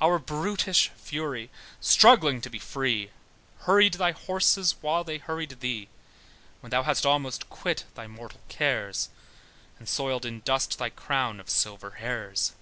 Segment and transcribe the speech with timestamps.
[0.00, 1.48] Our brutish fury
[1.80, 3.12] struggling to be free,
[3.60, 5.86] Hurried thy horses while they hurried thee,
[6.58, 9.10] When thou hadst almost quit thy mortal cares,
[9.78, 12.52] And soiled in dust thy crown of silver hairs.